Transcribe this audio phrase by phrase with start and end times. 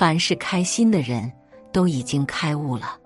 [0.00, 1.30] 凡是开心的人
[1.70, 2.96] 都已经开悟了。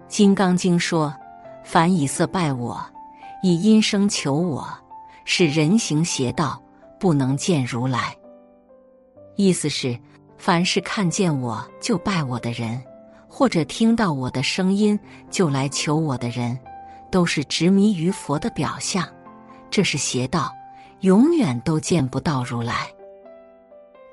[0.08, 1.14] 《金刚经》说
[1.62, 2.82] ：“凡以色拜我，
[3.42, 4.66] 以音声求我，
[5.26, 6.58] 是人行邪道，
[6.98, 8.16] 不能见如来。”
[9.36, 9.94] 意思是，
[10.38, 12.82] 凡是看见我就拜我的人，
[13.28, 16.58] 或者听到我的声音就来求我的人，
[17.10, 19.06] 都是执迷于佛的表象，
[19.70, 20.50] 这是邪道，
[21.00, 22.90] 永远都见不到如来。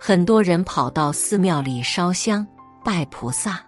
[0.02, 2.48] 很多人跑到寺庙里烧香
[2.86, 3.60] 拜菩萨，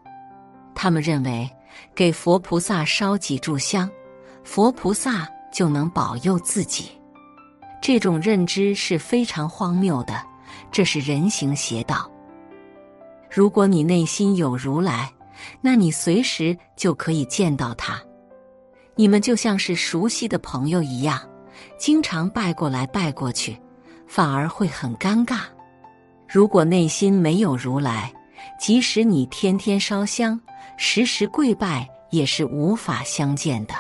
[0.74, 1.48] 他们认为
[1.94, 3.92] 给佛菩萨烧几炷香，
[4.42, 6.90] 佛菩萨就能保佑自己。
[7.82, 10.24] 这种认知是非常荒谬的，
[10.72, 12.10] 这是人行邪道。
[13.30, 15.12] 如果你内心有如来，
[15.60, 18.02] 那你随时就可以见到他，
[18.96, 21.20] 你们就像是熟悉的朋友一样，
[21.78, 23.60] 经常拜过来拜过去，
[24.08, 25.42] 反而会很尴尬。
[26.34, 28.10] 如果内心没有如来，
[28.58, 30.40] 即使你天天烧香、
[30.78, 33.74] 时时跪拜，也是无法相见的。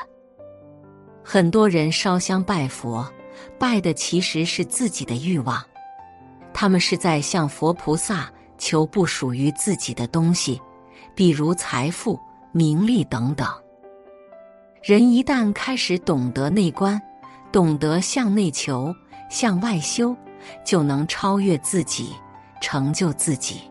[1.23, 3.09] 很多人烧香拜佛，
[3.57, 5.63] 拜的其实是自己的欲望，
[6.53, 10.61] 他们是在向佛菩萨求不属于自己的东西，
[11.15, 12.19] 比如财富、
[12.51, 13.47] 名利等等。
[14.83, 17.01] 人一旦开始懂得内观，
[17.49, 18.93] 懂得向内求、
[19.29, 20.13] 向外修，
[20.65, 22.09] 就能超越自己。
[22.61, 23.61] 成就自己，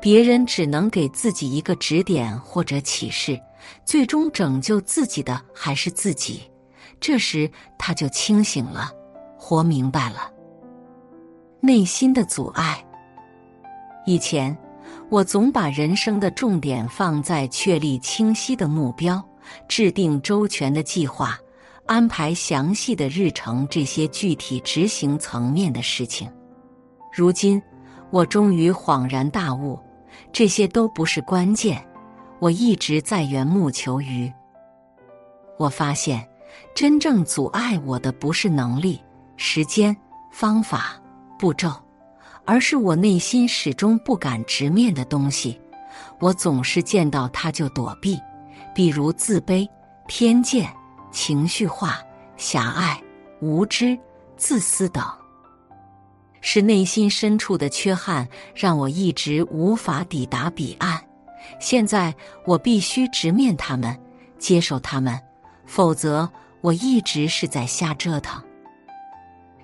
[0.00, 3.38] 别人只能给自己一个指点或者启示，
[3.84, 6.50] 最终拯救自己的还是自己。
[6.98, 8.90] 这时他就清醒了，
[9.36, 10.32] 活明白了。
[11.60, 12.84] 内心的阻碍，
[14.06, 14.56] 以前
[15.10, 19.22] 我总把人生的重点放在确立清晰的目标、
[19.68, 21.38] 制定周全的计划、
[21.86, 26.28] 安排详细的日程这些具体执行层面的事情。
[27.12, 27.62] 如今。
[28.10, 29.78] 我终于恍然大悟，
[30.32, 31.84] 这些都不是关键。
[32.38, 34.32] 我一直在缘木求鱼。
[35.58, 36.26] 我发现，
[36.74, 39.02] 真正阻碍我的不是能力、
[39.36, 39.94] 时间、
[40.30, 41.00] 方法、
[41.38, 41.70] 步骤，
[42.44, 45.60] 而是我内心始终不敢直面的东西。
[46.20, 48.18] 我总是见到它就躲避，
[48.74, 49.68] 比如自卑、
[50.06, 50.72] 偏见、
[51.10, 51.98] 情绪化、
[52.36, 53.00] 狭隘、
[53.40, 53.98] 无知、
[54.36, 55.04] 自私等。
[56.50, 60.98] 是内心深处的缺憾，让我一直无法抵达彼岸。
[61.60, 62.14] 现在
[62.46, 63.94] 我必须直面他们，
[64.38, 65.20] 接受他们，
[65.66, 66.26] 否则
[66.62, 68.42] 我一直是在瞎折腾。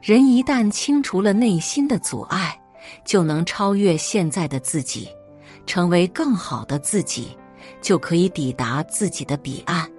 [0.03, 2.61] 人一旦清除了内心的阻碍，
[3.03, 5.09] 就能超越现在的自己，
[5.65, 7.34] 成为更好的自己，
[7.81, 9.91] 就可以抵达自己的彼岸。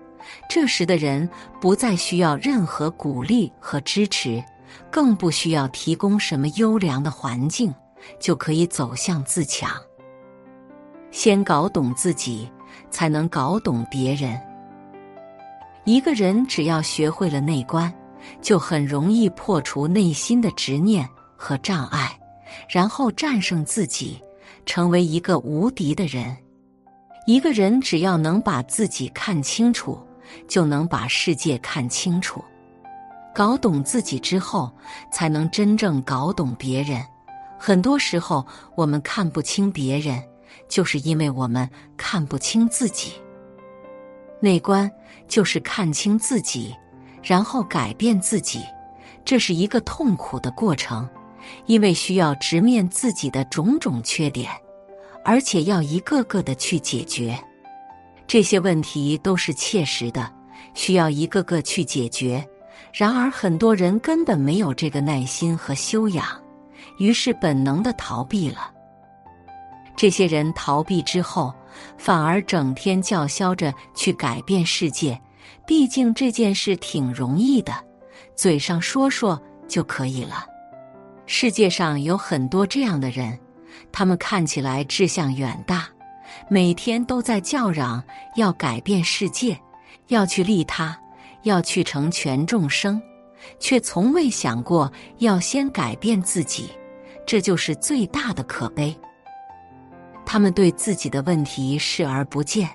[0.47, 1.27] 这时的人
[1.59, 4.43] 不再需要任何鼓励和支持。
[4.91, 7.73] 更不需要提供什么优良的环境，
[8.19, 9.69] 就可以走向自强。
[11.11, 12.49] 先搞懂自己，
[12.89, 14.39] 才能搞懂别人。
[15.85, 17.93] 一个人只要学会了内观，
[18.41, 21.07] 就很容易破除内心的执念
[21.37, 22.19] 和障碍，
[22.67, 24.21] 然后战胜自己，
[24.65, 26.35] 成为一个无敌的人。
[27.27, 29.99] 一个人只要能把自己看清楚，
[30.47, 32.43] 就能把世界看清楚。
[33.35, 34.71] 搞懂自己之后，
[35.11, 37.03] 才能真正搞懂别人。
[37.59, 40.23] 很多时候，我们看不清别人，
[40.69, 43.11] 就是因为我们看不清自己。
[44.39, 44.89] 内观
[45.27, 46.73] 就是看清自己，
[47.21, 48.61] 然后改变自己。
[49.25, 51.05] 这是一个痛苦的过程，
[51.65, 54.49] 因为需要直面自己的种种缺点，
[55.25, 57.37] 而且要一个个的去解决。
[58.27, 60.31] 这些问题都是切实的，
[60.73, 62.47] 需要一个个去解决。
[62.97, 66.25] 然而，很多人根本没有这个耐心和修养，
[66.97, 68.71] 于是本能的逃避了。
[69.97, 71.53] 这些人逃避之后，
[71.97, 75.19] 反而整天叫嚣着去改变世界。
[75.67, 77.73] 毕竟这件事挺容易的，
[78.33, 79.37] 嘴上说说
[79.67, 80.45] 就可以了。
[81.25, 83.37] 世界上有很多这样的人，
[83.91, 85.85] 他们看起来志向远大，
[86.47, 88.01] 每天都在叫嚷
[88.37, 89.59] 要改变世界，
[90.07, 90.97] 要去利他。
[91.45, 93.01] 要去成全众生，
[93.59, 96.69] 却从未想过要先改变自己，
[97.25, 98.95] 这就是最大的可悲。
[100.25, 102.69] 他们对自己的问题视而不见，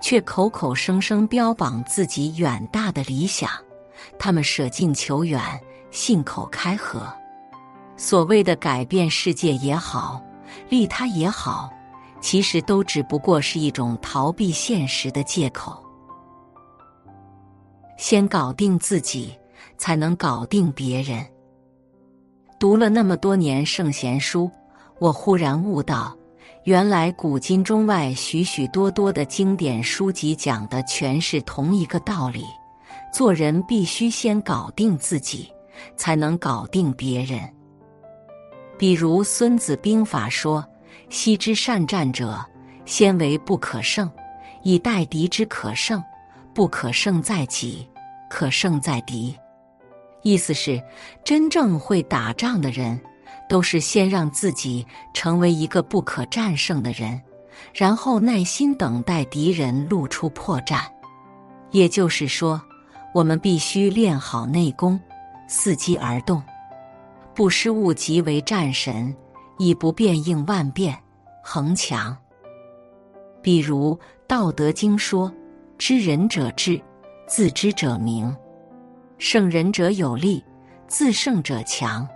[0.00, 3.50] 却口口声声标榜自己远大的理想。
[4.18, 5.40] 他们舍近求远，
[5.90, 7.06] 信口开河，
[7.96, 10.22] 所谓的改变世界也好，
[10.70, 11.70] 利他也好，
[12.22, 15.83] 其实都只不过是一种逃避现实的借口。
[17.96, 19.32] 先搞定自己，
[19.78, 21.24] 才能搞定别人。
[22.58, 24.50] 读了那么多年圣贤书，
[24.98, 26.16] 我忽然悟到，
[26.64, 32.44] 原来古今中外许许多多的经典书籍讲的全是同一个道理：
[33.12, 35.52] 做人必须先搞定自己，
[35.96, 37.40] 才能搞定别人。
[38.78, 40.64] 比如《孙子兵法》说
[41.10, 42.44] ：“昔之善战者，
[42.86, 44.10] 先为不可胜，
[44.62, 46.02] 以待敌之可胜。
[46.54, 47.86] 不可胜在己，
[48.30, 49.36] 可胜在敌。”
[50.22, 50.82] 意思是，
[51.22, 52.98] 真正会打仗的人，
[53.46, 57.20] 都是先让自己成为一个不可战胜的人，
[57.74, 60.80] 然后耐心等待敌人露出破绽。
[61.72, 62.58] 也就是说，
[63.12, 64.98] 我们必须练好内功，
[65.46, 66.42] 伺机而动，
[67.34, 69.14] 不失误即为战神，
[69.58, 70.96] 以不变应万变，
[71.42, 72.16] 恒强。
[73.42, 73.94] 比如
[74.26, 75.30] 《道德经》说
[75.78, 76.80] ：“知人者智，
[77.26, 78.34] 自知者明。”
[79.18, 80.44] 胜人者有力，
[80.88, 82.06] 自胜者强。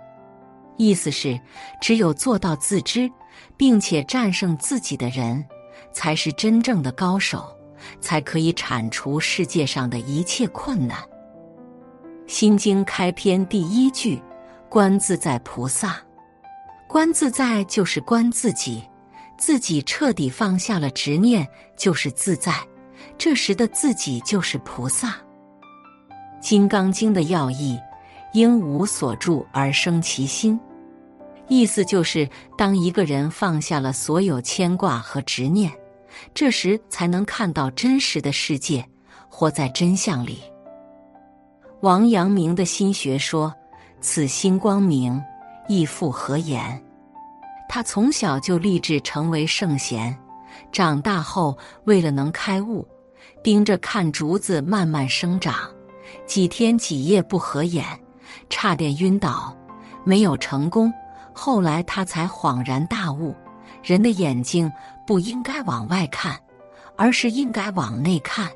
[0.77, 1.39] 意思是，
[1.81, 3.09] 只有做到自知，
[3.57, 5.43] 并且战胜自己的人，
[5.91, 7.57] 才是真正的高手，
[7.99, 10.97] 才可以铲除世界上的一切困难。
[12.27, 14.21] 《心经》开篇第一句
[14.69, 15.97] ：“观自在菩萨。”
[16.87, 18.83] 观自在就是观自己，
[19.37, 21.47] 自己彻底放下了执念，
[21.77, 22.53] 就是自在。
[23.17, 25.07] 这时的自己就是菩萨。
[26.41, 27.77] 《金刚经》的要义，
[28.33, 30.59] 应无所住而生其心，
[31.47, 35.71] 意思就是，当一个人放下了所有牵挂和执念，
[36.33, 38.85] 这时才能看到真实的世界，
[39.27, 40.39] 活在真相里。
[41.81, 43.53] 王阳明的心学说
[44.01, 45.21] ：“此心光明，
[45.67, 46.81] 亦复何言？”
[47.67, 50.17] 他从小就立志成为圣贤，
[50.71, 52.87] 长大后为了能开悟，
[53.43, 55.55] 盯着看竹子慢慢生长。
[56.25, 57.85] 几天几夜不合眼，
[58.49, 59.55] 差点晕倒，
[60.03, 60.91] 没有成功。
[61.33, 63.35] 后来他才恍然大悟：
[63.83, 64.71] 人的眼睛
[65.05, 66.37] 不应该往外看，
[66.95, 68.49] 而是应该往内看，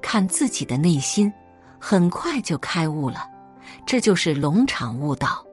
[0.00, 1.32] 看自己的内心。
[1.78, 3.26] 很快就开悟了，
[3.86, 5.44] 这就是龙场悟道。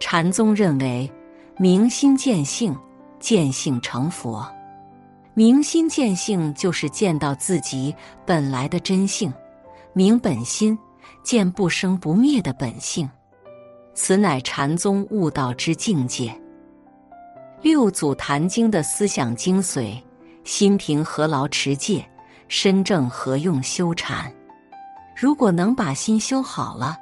[0.00, 1.10] 禅宗认为，
[1.58, 2.76] 明心见性，
[3.20, 4.50] 见性成佛。
[5.34, 7.94] 明心见性就是见到自己
[8.26, 9.32] 本来的真性。
[9.94, 10.78] 明本心，
[11.22, 13.08] 见不生不灭的本性，
[13.94, 16.38] 此乃禅宗悟道之境界。
[17.62, 20.02] 六祖坛经的思想精髓：
[20.44, 22.04] 心平何劳持戒，
[22.48, 24.30] 身正何用修禅？
[25.16, 26.96] 如果能把心修好了，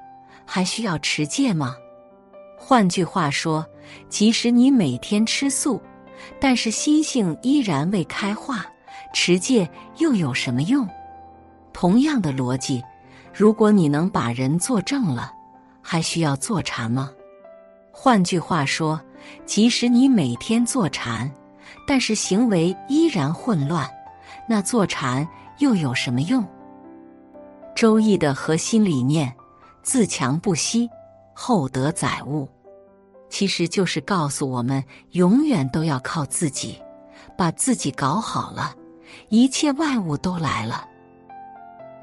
[0.44, 1.74] 还需要持戒吗？
[2.56, 3.66] 换句话说，
[4.08, 5.80] 即使你每天吃素，
[6.40, 8.66] 但是心性依然未开化，
[9.12, 9.68] 持戒
[9.98, 10.88] 又有什么用？
[11.72, 12.82] 同样的逻辑，
[13.32, 15.32] 如果你能把人做正了，
[15.80, 17.10] 还需要坐禅吗？
[17.92, 19.00] 换句话说，
[19.46, 21.30] 即使你每天坐禅，
[21.86, 23.88] 但是行为依然混乱，
[24.48, 25.26] 那坐禅
[25.58, 26.44] 又有什么用？
[27.74, 29.32] 周易的核心理念
[29.82, 30.90] “自强不息，
[31.32, 32.48] 厚德载物”，
[33.30, 36.76] 其实就是告诉我们，永远都要靠自己，
[37.38, 38.74] 把自己搞好了，
[39.30, 40.86] 一切外物都来了。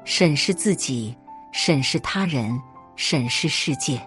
[0.04, 1.14] 审视自己，
[1.52, 2.58] 审视他人，
[2.96, 4.00] 审视世界。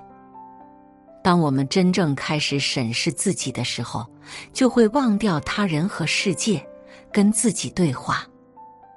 [1.24, 4.06] 当我们真正开始审视自己的时候，
[4.52, 6.66] 就会忘掉他人和世界，
[7.14, 8.26] 跟自己对话。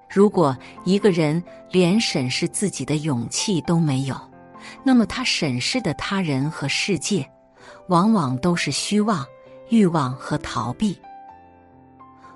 [0.08, 4.18] 如果一个人连审视自己的勇气都没有，
[4.82, 7.28] 那么他审视的他人和世界，
[7.88, 9.24] 往往都是虚妄、
[9.68, 10.98] 欲望和逃避。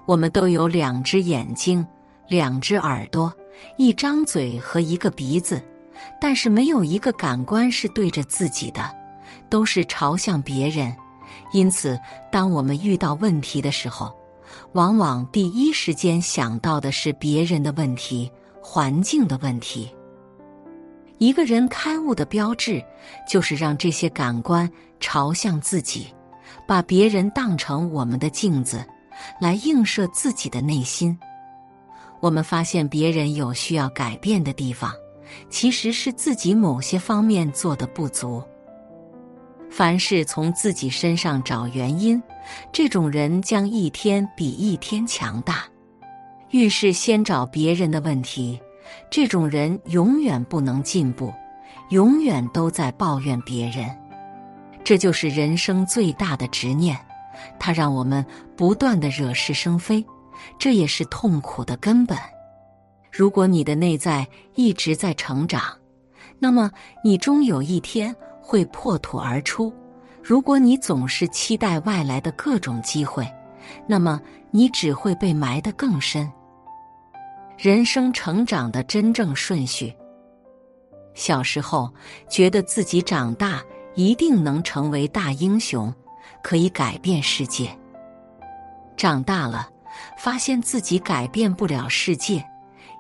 [0.07, 1.87] 我们都有两只眼睛，
[2.29, 3.33] 两只耳朵。
[3.77, 5.61] 一张嘴和一个鼻子，
[6.21, 8.89] 但是没有一个感官是对着自己的，
[9.51, 10.95] 都是朝向别人。
[11.53, 11.99] 因此，
[12.31, 14.17] 当我们遇到问题的时候，
[14.75, 18.31] 往往第一时间想到的是别人的问题、
[18.63, 19.93] 环境的问题。
[21.19, 22.83] 一个人开悟的标志，
[23.29, 24.71] 就是让这些感官
[25.01, 26.07] 朝向自己，
[26.67, 28.85] 把别人当成我们的镜子，
[29.41, 31.17] 来映射自己的内心。
[32.21, 34.93] 我们发现别人有需要改变的地方，
[35.51, 38.43] 其实是自己某些方面做的不足。
[39.71, 42.21] 凡是从自己身上找原因，
[42.73, 45.55] 这种人将一天比一天强大；
[46.51, 48.59] 遇事先找别人的问题，
[49.11, 51.33] 这种人永远不能进步，
[51.91, 53.89] 永远都在抱怨别人。
[54.85, 56.97] 这就是人生最大的执念，
[57.59, 58.25] 它让我们
[58.57, 60.05] 不断的惹是生非。
[60.59, 62.17] 这也是痛苦的根本。
[63.11, 65.63] 如果你的内在一直在成长，
[66.39, 66.71] 那么
[67.03, 69.73] 你终有一天会破土而出。
[70.23, 73.27] 如果你总是期待外来的各种机会，
[73.87, 76.31] 那么你只会被埋得更深。
[77.59, 79.93] 人生成长的真正顺序：
[81.13, 81.93] 小时候
[82.31, 83.61] 觉得自己长大
[83.97, 85.93] 一定能成为大英雄，
[86.41, 87.67] 可以改变世界；
[88.97, 89.69] 长大了
[90.17, 92.45] 发现自己改变不了世界，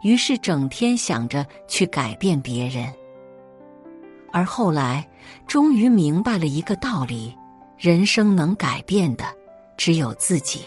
[0.02, 2.92] 于是整天想着去改变别人。
[4.32, 5.08] 而后来
[5.46, 7.32] 终于明白了一个道理：
[7.76, 9.24] 人生能改变的
[9.76, 10.62] 只有自己。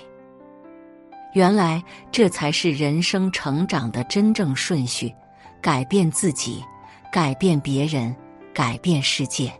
[1.33, 5.13] 原来这才是人生成长的真正顺序：
[5.61, 6.63] 改变自己，
[7.11, 8.13] 改变别人，
[8.53, 9.51] 改变世界。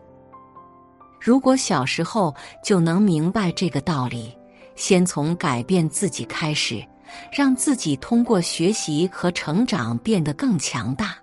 [1.18, 4.36] 如果小时候就能明白这个道理，
[4.74, 6.84] 先从改变自己开始，
[7.32, 11.14] 让自己通过学习和成长变得更强大，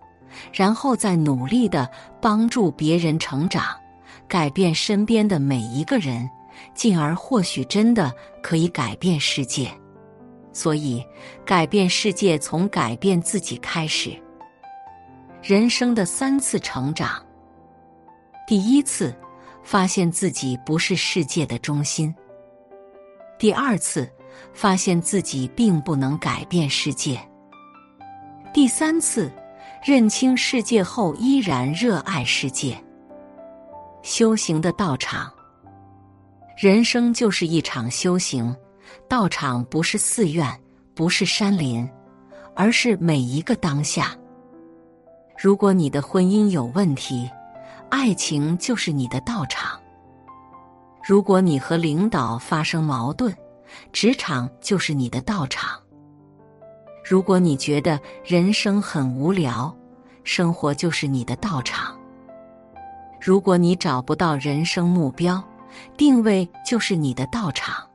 [0.54, 1.90] 然后再努力的
[2.22, 3.76] 帮助别人成长，
[4.28, 6.28] 改变身边的每一个人，
[6.74, 9.70] 进而或许真的可以改变世界。
[10.52, 11.04] 所以，
[11.46, 14.12] 改变世界从改变自己开始。
[15.42, 17.24] 人生的三次成长：
[18.48, 19.16] 第一次，
[19.64, 22.14] 发现自己不是世界的中心；
[23.38, 24.10] 第二次，
[24.54, 27.18] 发现自己并不能改变世界；
[28.54, 29.32] 第三次，
[29.84, 32.78] 认清世界后依然热爱世界。
[34.02, 35.32] 修行的道场，
[36.58, 38.56] 人生就是一场修行。
[39.08, 40.48] 道场不是寺院，
[40.94, 41.90] 不是山林，
[42.56, 44.16] 而是每一个当下。
[45.42, 47.30] 如果你的婚姻有问题，
[47.90, 49.80] 爱情就是你的道场；
[51.04, 53.34] 如果你和领导发生矛盾，
[53.92, 55.80] 职场就是你的道场；
[57.04, 59.74] 如果你觉得人生很无聊，
[60.24, 61.96] 生活就是你的道场；
[63.20, 65.42] 如果你找不到人生目标，
[65.98, 67.89] 定位就是你的道场。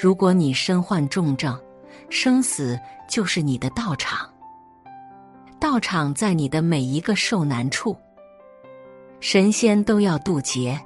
[0.00, 1.60] 如果你身患重症，
[2.08, 2.78] 生死
[3.08, 4.32] 就是你的道场。
[5.58, 7.96] 道场在你的每一个受难处，
[9.18, 10.80] 神仙都要渡劫，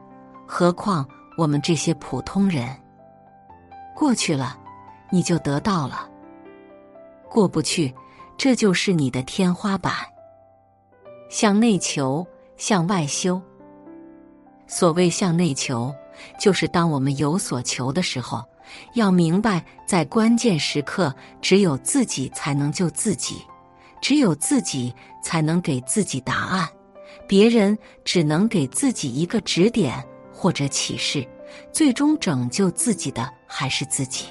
[0.46, 2.66] 何况我们这些普通人？
[3.94, 4.58] 过去了，
[5.10, 6.08] 你就得到了；
[7.28, 7.94] 过不去，
[8.38, 9.92] 这就是你的天花板。
[11.28, 12.26] 向内求，
[12.56, 13.38] 向外修。
[14.66, 15.94] 所谓向内求，
[16.40, 18.42] 就是当我们有所求的时候。
[18.94, 23.42] 要明白，在关键时刻，只有自己才能救自己，
[24.00, 26.68] 只有自己才能给自己答案，
[27.26, 30.02] 别人只能给自己一个指点
[30.32, 31.26] 或者启示，
[31.72, 34.26] 最终拯救自己的还是自己。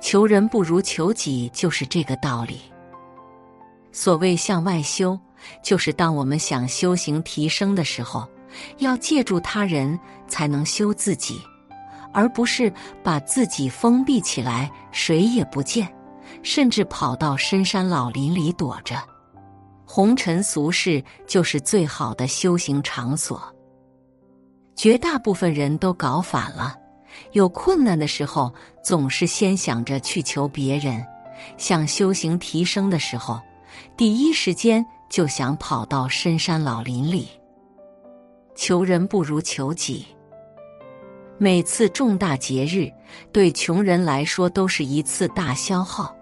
[0.00, 2.60] 求人不如求己，就是这个道理。
[3.90, 5.18] 所谓向外修，
[5.62, 8.28] 就是当我们想修行提升的时候，
[8.78, 9.98] 要借助他人
[10.28, 11.40] 才能修自己。
[12.16, 12.72] 而不是
[13.04, 15.86] 把自己封闭起来，谁也不见，
[16.42, 18.96] 甚至跑到深山老林里躲着。
[19.84, 23.54] 红尘俗世就是最好的修行场所。
[24.74, 26.74] 绝大部分人都搞反了，
[27.32, 28.50] 有困难的时候
[28.82, 31.04] 总是先想着去求别人，
[31.58, 33.38] 想修行提升的时候，
[33.94, 37.28] 第一时间就想跑到深山老林里。
[38.54, 40.06] 求人不如求己。
[41.38, 42.90] 每次重大节日，
[43.30, 46.16] 对穷人来说都是一次大消耗，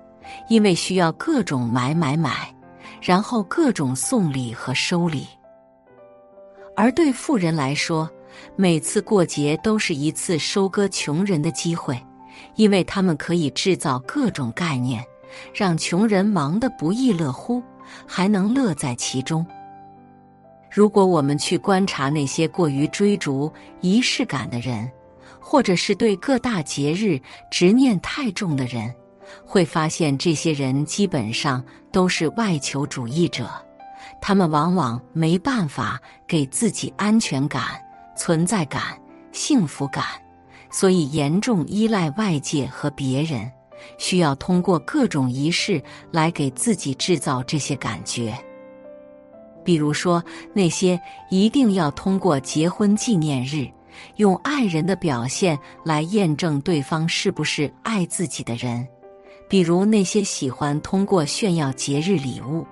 [0.49, 2.53] 因为需要各种买买买，
[3.01, 5.21] 然后各种送礼和收礼；
[6.75, 8.11] 而对富人来说，
[8.57, 11.97] 每次过节都是一次收割穷人的机会，
[12.57, 15.01] 因为他们可以制造各种概念，
[15.55, 17.63] 让穷人忙得不亦乐乎，
[18.05, 19.47] 还能乐在其中。
[20.69, 24.91] 如果我们去观察那些过于追逐仪式感的人，
[25.47, 27.21] 或者是对各大节日
[27.51, 28.93] 执念太重的人，
[29.45, 33.47] 会发现这些人基本上都是外求主义者，
[34.23, 37.63] 他们往往没办法给自己安全感、
[38.17, 38.99] 存在感、
[39.33, 40.03] 幸福感，
[40.71, 43.49] 所以严重依赖外界和别人，
[43.99, 48.35] 需要通过各种仪式来给自己制造这些感觉。
[49.63, 50.25] 比如说，
[50.55, 50.99] 那些
[51.31, 53.69] 一定要通过结婚纪念日。
[54.17, 58.87] 用爱人的表现来验证对方是不是爱自己的人，
[59.49, 62.67] 比如那些喜欢通过炫耀节日礼物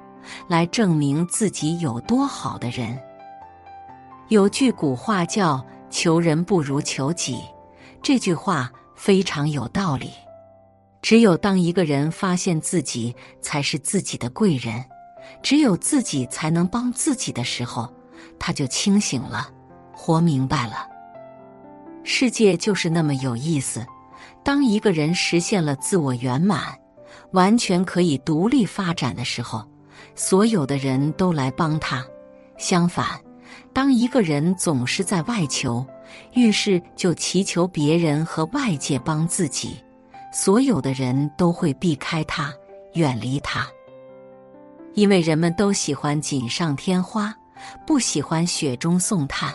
[0.48, 2.98] 来证明自己有多好的人。
[4.28, 7.38] 有句古话叫“求人不如求己”，
[8.02, 10.10] 这句话非常有道理。
[11.02, 14.82] 只有当一个人发现自己才是自己的贵人，
[15.42, 17.92] 只有自己才能帮自己的时候，
[18.38, 19.50] 他就清醒了，
[19.92, 20.91] 活明白了。
[22.04, 23.86] 世界就是那么有意思，
[24.44, 26.76] 当一个人实现了自我圆满，
[27.32, 29.64] 完全可以独立发展的时候，
[30.14, 32.04] 所有的人都来帮他。
[32.58, 33.20] 相反，
[33.72, 35.84] 当一个人总是在外求，
[36.34, 39.76] 遇事就祈求别人和外界帮自己，
[40.32, 42.52] 所有的人都会避开他，
[42.94, 43.66] 远离他。
[44.94, 47.34] 因为人们都喜欢锦上添花，
[47.86, 49.54] 不喜欢雪中送炭。